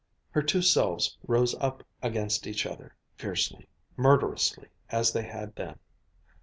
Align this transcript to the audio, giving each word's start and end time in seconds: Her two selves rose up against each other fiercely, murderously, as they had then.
Her 0.31 0.41
two 0.41 0.63
selves 0.63 1.15
rose 1.27 1.53
up 1.61 1.83
against 2.01 2.47
each 2.47 2.65
other 2.65 2.95
fiercely, 3.17 3.67
murderously, 3.95 4.69
as 4.89 5.11
they 5.13 5.21
had 5.27 5.53
then. 5.55 5.77